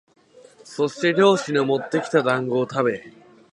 [0.63, 3.13] そして猟師のもってきた団子をたべ、